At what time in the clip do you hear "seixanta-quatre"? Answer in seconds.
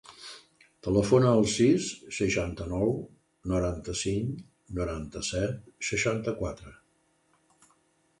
5.91-6.75